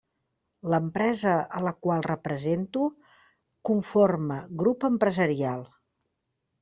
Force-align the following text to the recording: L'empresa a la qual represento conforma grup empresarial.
L'empresa 0.73 1.33
a 1.59 1.61
la 1.65 1.73
qual 1.87 2.01
represento 2.07 2.87
conforma 3.71 4.39
grup 4.63 4.87
empresarial. 4.91 5.63